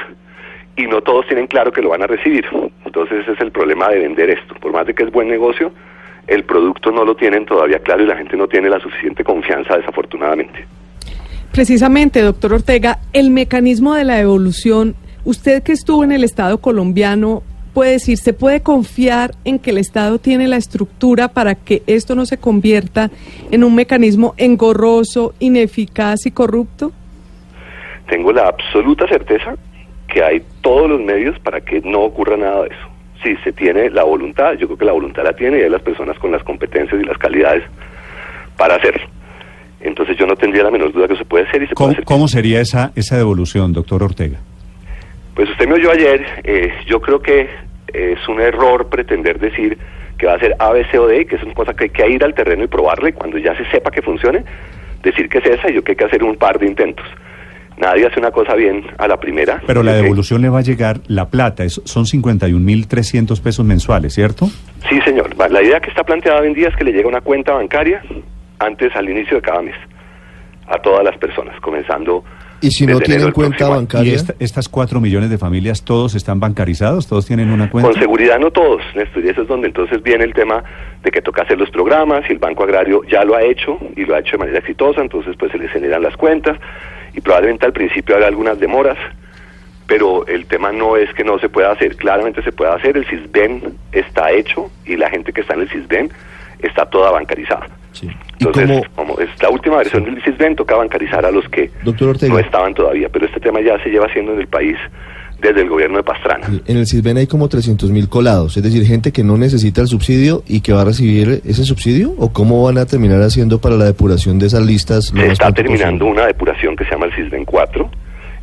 [0.75, 2.45] y no todos tienen claro que lo van a recibir.
[2.85, 4.55] Entonces, ese es el problema de vender esto.
[4.55, 5.71] Por más de que es buen negocio,
[6.27, 9.77] el producto no lo tienen todavía claro y la gente no tiene la suficiente confianza,
[9.77, 10.65] desafortunadamente.
[11.51, 14.95] Precisamente, doctor Ortega, el mecanismo de la devolución,
[15.27, 19.77] usted que estuvo en el Estado colombiano, puede decir, ¿se puede confiar en que el
[19.77, 23.11] Estado tiene la estructura para que esto no se convierta
[23.51, 26.93] en un mecanismo engorroso, ineficaz y corrupto?
[28.09, 29.55] Tengo la absoluta certeza
[30.07, 32.87] que hay todos los medios para que no ocurra nada de eso.
[33.21, 35.81] Si se tiene la voluntad, yo creo que la voluntad la tiene y hay las
[35.81, 37.63] personas con las competencias y las calidades
[38.55, 39.03] para hacerlo.
[39.81, 41.95] Entonces yo no tendría la menor duda que se puede hacer y se ¿Cómo, puede
[41.97, 42.05] hacer.
[42.05, 44.39] cómo sería esa, esa devolución, doctor Ortega?
[45.37, 47.47] Pues usted me oyó ayer, eh, yo creo que
[47.93, 49.77] es un error pretender decir
[50.17, 51.89] que va a ser A, B, C o D, que es una cosa que hay
[51.91, 54.43] que ir al terreno y probarla y cuando ya se sepa que funcione,
[55.03, 57.05] decir que es esa y yo creo que hay que hacer un par de intentos.
[57.77, 59.61] Nadie hace una cosa bien a la primera.
[59.67, 64.47] Pero la devolución le va a llegar la plata, es- son 51.300 pesos mensuales, ¿cierto?
[64.89, 65.35] Sí, señor.
[65.37, 68.01] La idea que está planteada hoy en día es que le llegue una cuenta bancaria
[68.57, 69.75] antes al inicio de cada mes
[70.67, 72.23] a todas las personas, comenzando.
[72.61, 73.81] Y si no tienen cuenta próximo año.
[73.81, 77.07] ¿Y bancaria, esta- estas 4 millones de familias, todos están bancarizados?
[77.07, 77.91] ¿Todos tienen una cuenta?
[77.91, 80.63] Con seguridad no todos, Néstor, y eso es donde entonces viene el tema
[81.03, 84.05] de que toca hacer los programas y el Banco Agrario ya lo ha hecho y
[84.05, 86.57] lo ha hecho de manera exitosa, entonces pues se les generan las cuentas
[87.15, 88.97] y probablemente al principio habrá algunas demoras,
[89.87, 93.05] pero el tema no es que no se pueda hacer, claramente se puede hacer, el
[93.05, 96.09] CISBEN está hecho y la gente que está en el CISBEN
[96.59, 97.67] está toda bancarizada.
[97.91, 98.07] Sí.
[98.39, 102.39] ¿Y Entonces, como es la última versión del CISBEN, toca bancarizar a los que no
[102.39, 104.77] estaban todavía, pero este tema ya se lleva haciendo en el país
[105.41, 106.47] desde el gobierno de Pastrana.
[106.65, 109.87] en el CISBEN hay como 300 mil colados, es decir, gente que no necesita el
[109.87, 113.75] subsidio y que va a recibir ese subsidio, o cómo van a terminar haciendo para
[113.75, 115.05] la depuración de esas listas.
[115.05, 116.21] Se está terminando posible?
[116.21, 117.89] una depuración que se llama el CISBEN 4,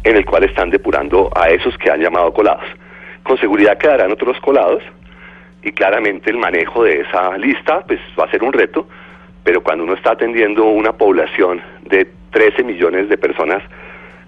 [0.04, 2.64] en el cual están depurando a esos que han llamado colados.
[3.24, 4.82] Con seguridad quedarán otros colados
[5.64, 8.86] y claramente el manejo de esa lista pues va a ser un reto,
[9.42, 13.62] pero cuando uno está atendiendo una población de 13 millones de personas,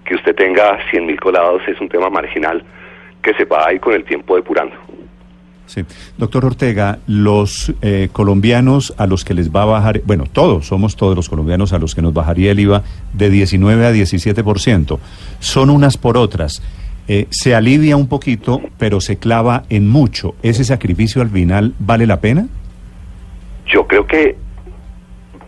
[0.03, 2.63] que usted tenga 100 mil colados es un tema marginal
[3.21, 4.75] que se va a ir con el tiempo depurando.
[5.65, 5.83] Sí.
[6.17, 10.95] Doctor Ortega, los eh, colombianos a los que les va a bajar, bueno, todos, somos
[10.95, 14.97] todos los colombianos a los que nos bajaría el IVA de 19 a 17%,
[15.39, 16.63] son unas por otras.
[17.07, 20.35] Eh, se alivia un poquito, pero se clava en mucho.
[20.43, 22.47] ¿Ese sacrificio al final vale la pena?
[23.65, 24.35] Yo creo que,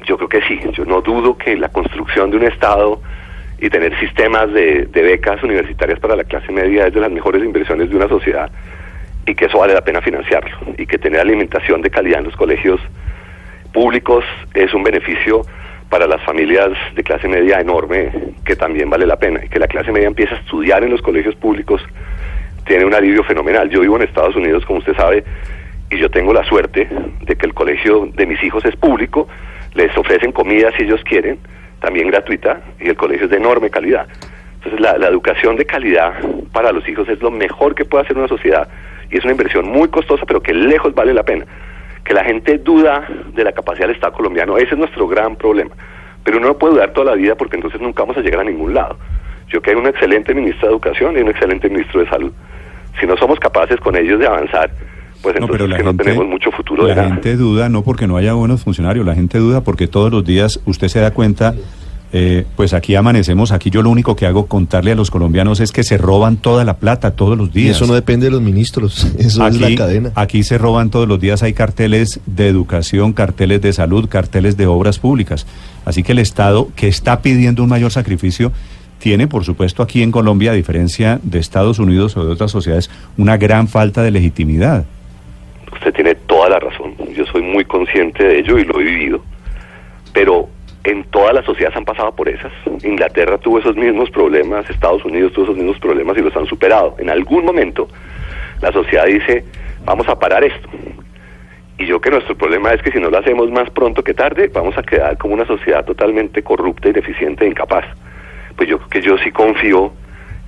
[0.05, 0.59] yo creo que sí.
[0.73, 3.01] Yo no dudo que la construcción de un Estado
[3.59, 7.43] y tener sistemas de, de becas universitarias para la clase media es de las mejores
[7.43, 8.49] inversiones de una sociedad
[9.25, 12.35] y que eso vale la pena financiarlo y que tener alimentación de calidad en los
[12.35, 12.79] colegios
[13.73, 15.41] públicos es un beneficio
[15.89, 18.11] para las familias de clase media enorme
[18.45, 21.01] que también vale la pena y que la clase media empiece a estudiar en los
[21.01, 21.81] colegios públicos
[22.69, 23.67] tiene un alivio fenomenal.
[23.69, 25.23] Yo vivo en Estados Unidos, como usted sabe,
[25.89, 26.87] y yo tengo la suerte
[27.21, 29.27] de que el colegio de mis hijos es público,
[29.73, 31.39] les ofrecen comida si ellos quieren,
[31.81, 34.07] también gratuita, y el colegio es de enorme calidad.
[34.55, 36.13] Entonces la, la educación de calidad
[36.53, 38.67] para los hijos es lo mejor que puede hacer una sociedad
[39.09, 41.45] y es una inversión muy costosa, pero que lejos vale la pena.
[42.09, 45.69] Que la gente duda de la capacidad del Estado colombiano, ese es nuestro gran problema.
[46.23, 48.43] Pero uno no puede dudar toda la vida porque entonces nunca vamos a llegar a
[48.43, 48.97] ningún lado.
[49.47, 52.31] Yo que hay un excelente ministro de Educación y un excelente ministro de Salud.
[52.99, 54.71] Si no somos capaces con ellos de avanzar,
[55.21, 57.09] pues entonces la que no gente- tenemos mucho futuro La de nada.
[57.09, 60.59] gente duda no porque no haya buenos funcionarios, la gente duda porque todos los días
[60.65, 61.53] usted se da cuenta,
[62.11, 65.71] eh, pues aquí amanecemos, aquí yo lo único que hago contarle a los colombianos es
[65.71, 67.75] que se roban toda la plata todos los Y días.
[67.75, 70.11] eso no depende de los ministros, eso es la cadena.
[70.15, 74.65] Aquí se roban todos los días, hay carteles de educación, carteles de salud, carteles de
[74.65, 75.45] obras públicas.
[75.85, 78.51] Así que el Estado, que está pidiendo un mayor sacrificio,
[78.97, 82.89] tiene, por supuesto, aquí en Colombia, a diferencia de Estados Unidos o de otras sociedades,
[83.17, 84.85] una gran falta de legitimidad.
[85.71, 86.93] Usted tiene toda la razón.
[87.15, 89.21] Yo soy muy consciente de ello y lo he vivido.
[90.11, 90.49] Pero
[90.83, 92.51] en todas las sociedades han pasado por esas.
[92.83, 96.95] Inglaterra tuvo esos mismos problemas, Estados Unidos tuvo esos mismos problemas y los han superado.
[96.99, 97.87] En algún momento
[98.61, 99.45] la sociedad dice,
[99.85, 100.69] vamos a parar esto.
[101.77, 104.49] Y yo que nuestro problema es que si no lo hacemos más pronto que tarde,
[104.53, 107.85] vamos a quedar como una sociedad totalmente corrupta, ineficiente e incapaz.
[108.55, 109.93] Pues yo que yo sí confío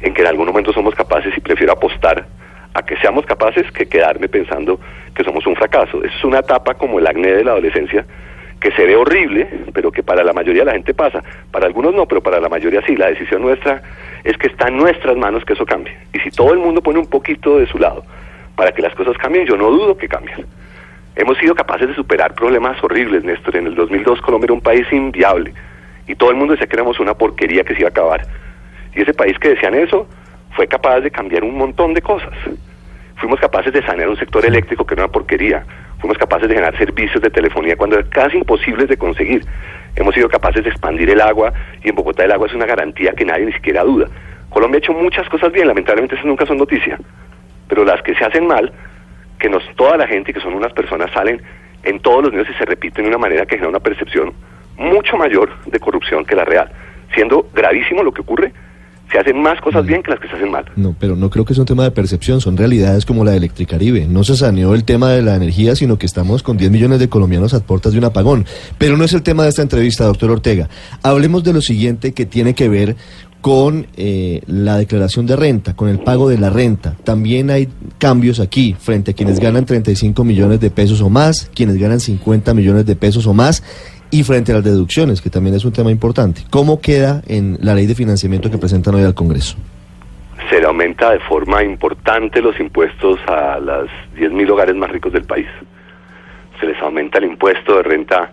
[0.02, 2.26] en que en algún momento somos capaces y prefiero apostar
[2.74, 4.80] a que seamos capaces que quedarme pensando
[5.16, 6.04] que somos un fracaso.
[6.04, 8.06] Es una etapa como el acné de la adolescencia
[8.62, 11.24] que se ve horrible, pero que para la mayoría de la gente pasa.
[11.52, 12.96] Para algunos no, pero para la mayoría sí.
[12.96, 13.82] La decisión nuestra
[14.24, 15.98] es que está en nuestras manos que eso cambie.
[16.14, 18.06] Y si todo el mundo pone un poquito de su lado
[18.56, 20.46] para que las cosas cambien, yo no dudo que cambien.
[21.16, 23.58] Hemos sido capaces de superar problemas horribles, Néstor.
[23.58, 25.54] En el 2002 Colombia era un país inviable
[26.08, 28.28] y todo el mundo decía que éramos una porquería que se iba a acabar.
[28.94, 30.08] Y ese país que decían eso
[30.52, 32.34] fue capaz de cambiar un montón de cosas.
[33.22, 35.64] Fuimos capaces de sanear un sector eléctrico que era una porquería.
[36.00, 39.46] Fuimos capaces de generar servicios de telefonía cuando eran casi imposibles de conseguir.
[39.96, 41.54] Hemos sido capaces de expandir el agua
[41.84, 44.08] y en Bogotá el agua es una garantía que nadie ni siquiera duda.
[44.50, 46.98] Colombia ha hecho muchas cosas bien, lamentablemente esas nunca son noticia.
[47.68, 48.74] Pero las que se hacen mal,
[49.38, 51.44] que nos, toda la gente que son unas personas salen
[51.84, 54.34] en todos los medios y se repiten de una manera que genera una percepción
[54.78, 56.72] mucho mayor de corrupción que la real.
[57.14, 58.52] Siendo gravísimo lo que ocurre,
[59.12, 60.66] se hacen más cosas bien que las que se hacen mal.
[60.76, 63.38] No, pero no creo que sea un tema de percepción, son realidades como la de
[63.38, 64.08] Electricaribe.
[64.08, 67.10] No se saneó el tema de la energía, sino que estamos con 10 millones de
[67.10, 68.46] colombianos a puertas de un apagón.
[68.78, 70.70] Pero no es el tema de esta entrevista, doctor Ortega.
[71.04, 72.96] Hablemos de lo siguiente que tiene que ver
[73.42, 76.96] con eh, la declaración de renta, con el pago de la renta.
[77.04, 81.78] También hay cambios aquí frente a quienes ganan 35 millones de pesos o más, quienes
[81.78, 83.64] ganan 50 millones de pesos o más
[84.12, 86.42] y frente a las deducciones, que también es un tema importante.
[86.50, 89.58] ¿Cómo queda en la ley de financiamiento que presentan hoy al Congreso?
[90.50, 95.24] Se le aumenta de forma importante los impuestos a las 10.000 hogares más ricos del
[95.24, 95.48] país.
[96.60, 98.32] Se les aumenta el impuesto de renta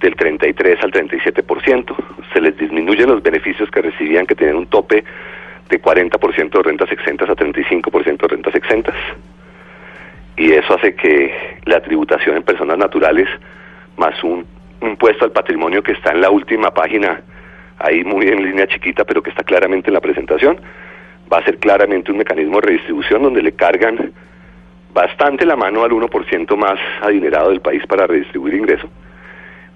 [0.00, 1.94] del 33 al 37%.
[2.32, 5.04] Se les disminuyen los beneficios que recibían, que tenían un tope
[5.68, 8.94] de 40% de rentas exentas a 35% de rentas exentas.
[10.36, 13.28] Y eso hace que la tributación en personas naturales
[13.96, 14.46] más un
[14.88, 17.22] impuesto al patrimonio que está en la última página,
[17.78, 20.60] ahí muy en línea chiquita, pero que está claramente en la presentación,
[21.32, 24.12] va a ser claramente un mecanismo de redistribución donde le cargan
[24.92, 28.90] bastante la mano al 1% más adinerado del país para redistribuir ingresos,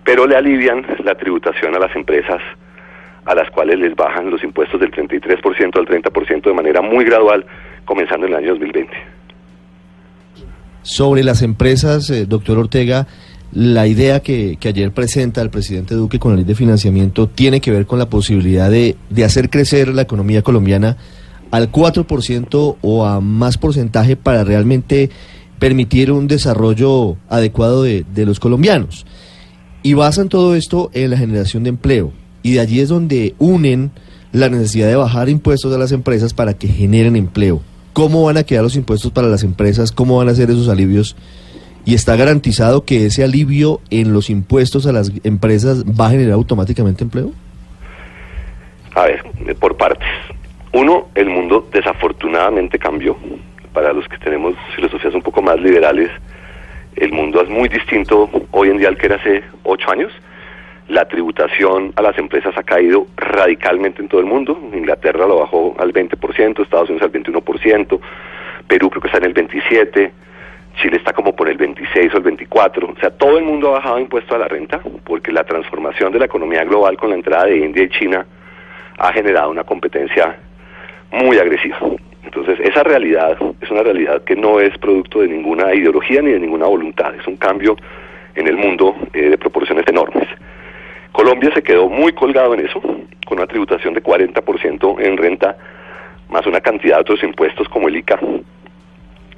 [0.05, 2.41] pero le alivian la tributación a las empresas
[3.25, 7.45] a las cuales les bajan los impuestos del 33% al 30% de manera muy gradual,
[7.85, 8.93] comenzando en el año 2020.
[10.83, 13.09] Sobre las empresas, eh, doctor Ortega,
[13.53, 17.71] la idea que, ayer presenta el presidente Duque con la ley de financiamiento tiene que
[17.71, 20.97] ver con la posibilidad de, de hacer crecer la economía colombiana
[21.51, 25.11] al 4% o a más porcentaje para realmente
[25.59, 29.07] permitir un desarrollo adecuado de, de los colombianos.
[29.83, 32.13] Y basan todo esto en la generación de empleo.
[32.43, 33.93] Y de allí es donde unen
[34.33, 37.63] la necesidad de bajar impuestos a las empresas para que generen empleo.
[37.93, 41.17] cómo van a quedar los impuestos para las empresas, cómo van a ser esos alivios.
[41.87, 46.33] Y está garantizado que ese alivio en los impuestos a las empresas va a generar
[46.33, 47.31] automáticamente empleo.
[48.97, 49.23] A ver,
[49.61, 50.09] por partes.
[50.73, 53.17] Uno, el mundo desafortunadamente cambió.
[53.73, 56.11] Para los que tenemos filosofías un poco más liberales,
[56.97, 60.11] el mundo es muy distinto hoy en día al que era hace ocho años.
[60.89, 64.59] La tributación a las empresas ha caído radicalmente en todo el mundo.
[64.75, 68.01] Inglaterra lo bajó al 20%, Estados Unidos al 21%,
[68.67, 70.11] Perú creo que está en el 27%,
[70.77, 72.89] Chile está como por el 26 o el 24.
[72.89, 76.19] O sea, todo el mundo ha bajado impuesto a la renta porque la transformación de
[76.19, 78.27] la economía global con la entrada de India y China
[78.99, 80.37] ha generado una competencia
[81.13, 81.79] muy agresiva.
[82.25, 86.41] Entonces, esa realidad es una realidad que no es producto de ninguna ideología ni de
[86.41, 87.77] ninguna voluntad, es un cambio
[88.35, 90.29] en el mundo eh, de proporciones enormes.
[91.13, 95.57] Colombia se quedó muy colgado en eso, con una tributación de 40% en renta,
[96.29, 98.19] más una cantidad de otros impuestos como el ICA,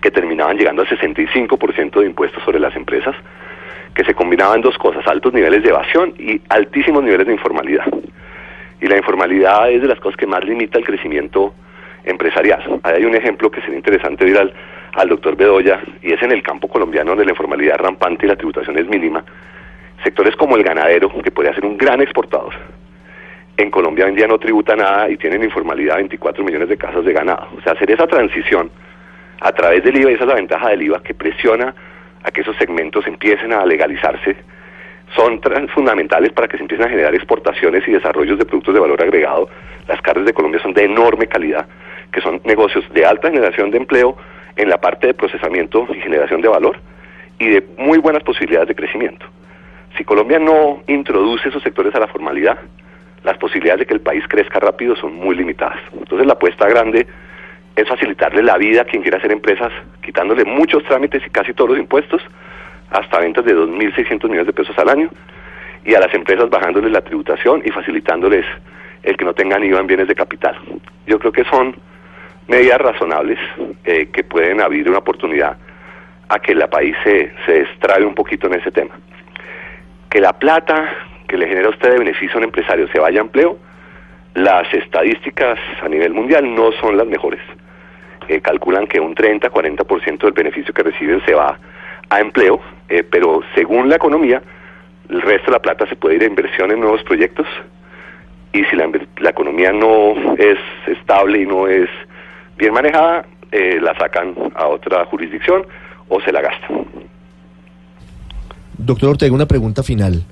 [0.01, 3.15] que terminaban llegando al 65% de impuestos sobre las empresas,
[3.95, 7.87] que se combinaban dos cosas, altos niveles de evasión y altísimos niveles de informalidad.
[8.81, 11.55] Y la informalidad es de las cosas que más limita el crecimiento
[12.05, 12.81] empresarial.
[12.85, 14.53] Ahí hay un ejemplo que sería interesante ir al,
[14.95, 18.29] al doctor Bedoya, y es en el campo colombiano donde la informalidad es rampante y
[18.29, 19.25] la tributación es mínima.
[20.05, 22.55] Sectores como el ganadero, que podría ser un gran exportador,
[23.57, 27.05] en Colombia hoy en día no tributa nada y tienen informalidad 24 millones de casas
[27.05, 27.49] de ganado.
[27.59, 28.71] O sea, hacer esa transición
[29.41, 31.75] a través del IVA, y esa es la ventaja del IVA, que presiona
[32.23, 34.37] a que esos segmentos empiecen a legalizarse,
[35.17, 35.41] son
[35.75, 39.49] fundamentales para que se empiecen a generar exportaciones y desarrollos de productos de valor agregado.
[39.87, 41.67] Las carnes de Colombia son de enorme calidad,
[42.13, 44.17] que son negocios de alta generación de empleo
[44.57, 46.79] en la parte de procesamiento y generación de valor
[47.39, 49.27] y de muy buenas posibilidades de crecimiento.
[49.97, 52.59] Si Colombia no introduce esos sectores a la formalidad,
[53.25, 55.79] las posibilidades de que el país crezca rápido son muy limitadas.
[55.93, 57.07] Entonces la apuesta grande
[57.81, 61.71] es facilitarle la vida a quien quiera hacer empresas, quitándole muchos trámites y casi todos
[61.71, 62.21] los impuestos,
[62.91, 65.09] hasta ventas de 2.600 millones de pesos al año,
[65.85, 68.45] y a las empresas bajándoles la tributación y facilitándoles
[69.05, 70.57] el que no tengan IVA en bienes de capital.
[71.07, 71.77] Yo creo que son
[72.49, 73.39] medidas razonables
[73.85, 75.57] eh, que pueden abrir una oportunidad
[76.29, 78.95] a que el país se, se extrae un poquito en ese tema.
[80.11, 80.91] Que la plata
[81.29, 83.59] que le genera a usted de beneficio a un empresario se vaya a empleo,
[84.35, 87.41] las estadísticas a nivel mundial no son las mejores.
[88.29, 91.59] Eh, calculan que un 30-40% del beneficio que reciben se va
[92.11, 94.43] a empleo, eh, pero según la economía,
[95.09, 97.47] el resto de la plata se puede ir a inversión en nuevos proyectos
[98.53, 101.89] y si la, economía no es estable y no es
[102.57, 105.65] bien manejada, eh, la sacan a otra jurisdicción
[106.09, 106.85] o se la gastan.
[108.77, 110.23] Doctor Ortega, una pregunta final.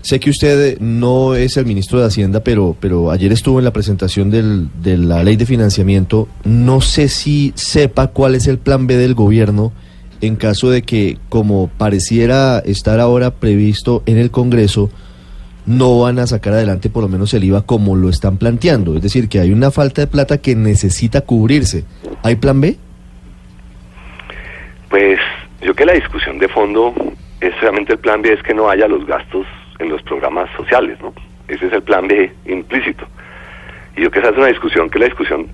[0.00, 3.72] Sé que usted no es el ministro de Hacienda, pero, pero ayer estuvo en la
[3.72, 6.28] presentación del, de la ley de financiamiento.
[6.44, 9.72] No sé si sepa cuál es el plan B del gobierno
[10.20, 14.90] en caso de que, como pareciera estar ahora previsto en el Congreso,
[15.66, 18.96] no van a sacar adelante por lo menos el IVA como lo están planteando.
[18.96, 21.84] Es decir, que hay una falta de plata que necesita cubrirse.
[22.22, 22.76] ¿Hay plan B?
[24.88, 25.18] Pues
[25.60, 26.94] yo que la discusión de fondo
[27.40, 29.46] es realmente el plan B es que no haya los gastos
[29.78, 31.12] en los programas sociales, ¿no?
[31.46, 33.06] Ese es el plan B implícito.
[33.96, 35.48] Y yo creo que esa es una discusión que es la discusión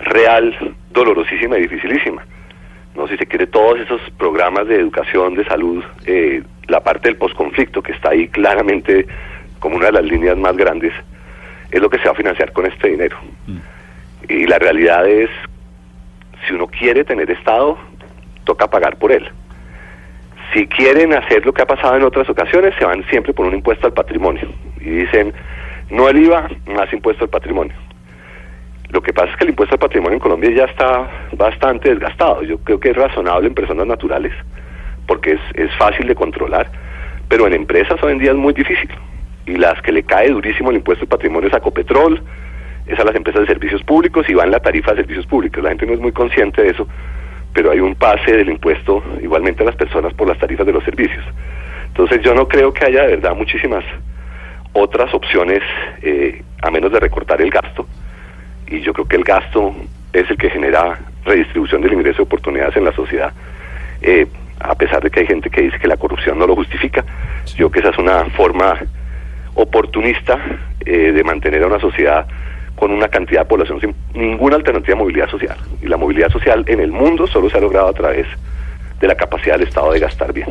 [0.00, 0.54] real,
[0.90, 2.22] dolorosísima y dificilísima.
[2.94, 7.16] No, si se quiere todos esos programas de educación, de salud, eh, la parte del
[7.16, 9.06] posconflicto que está ahí claramente
[9.58, 10.92] como una de las líneas más grandes,
[11.70, 13.16] es lo que se va a financiar con este dinero.
[13.46, 13.58] Mm.
[14.28, 15.30] Y la realidad es,
[16.46, 17.78] si uno quiere tener Estado,
[18.44, 19.30] toca pagar por él
[20.52, 23.54] si quieren hacer lo que ha pasado en otras ocasiones, se van siempre por un
[23.54, 24.48] impuesto al patrimonio.
[24.80, 25.32] Y dicen,
[25.90, 27.74] no el IVA, más impuesto al patrimonio.
[28.90, 32.42] Lo que pasa es que el impuesto al patrimonio en Colombia ya está bastante desgastado.
[32.42, 34.32] Yo creo que es razonable en personas naturales,
[35.06, 36.68] porque es, es fácil de controlar,
[37.28, 38.90] pero en empresas hoy en día es muy difícil.
[39.46, 42.20] Y las que le cae durísimo el impuesto al patrimonio es a Copetrol,
[42.86, 45.62] es a las empresas de servicios públicos y va en la tarifa de servicios públicos.
[45.62, 46.88] La gente no es muy consciente de eso
[47.52, 50.84] pero hay un pase del impuesto igualmente a las personas por las tarifas de los
[50.84, 51.24] servicios.
[51.86, 53.84] Entonces yo no creo que haya de verdad muchísimas
[54.72, 55.62] otras opciones
[56.02, 57.86] eh, a menos de recortar el gasto
[58.68, 59.74] y yo creo que el gasto
[60.12, 63.32] es el que genera redistribución del ingreso de oportunidades en la sociedad.
[64.00, 64.26] Eh,
[64.60, 67.04] a pesar de que hay gente que dice que la corrupción no lo justifica,
[67.56, 68.78] yo creo que esa es una forma
[69.54, 70.38] oportunista
[70.84, 72.26] eh, de mantener a una sociedad
[72.76, 75.56] con una cantidad de población sin ninguna alternativa de movilidad social.
[75.82, 78.26] Y la movilidad social en el mundo solo se ha logrado a través
[79.00, 80.48] de la capacidad del Estado de gastar bien.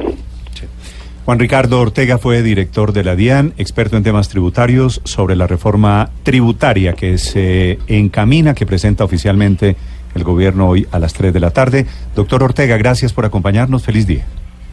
[1.26, 6.09] Juan Ricardo Ortega fue director de la DIAN, experto en temas tributarios sobre la reforma
[6.24, 9.76] tributaria que se encamina, que presenta oficialmente
[10.15, 11.86] el gobierno hoy a las 3 de la tarde.
[12.15, 13.86] Doctor Ortega, gracias por acompañarnos.
[13.86, 14.26] Feliz día.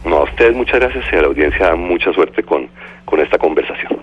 [0.03, 2.67] No, a ustedes muchas gracias y a la audiencia mucha suerte con,
[3.05, 3.96] con esta conversación.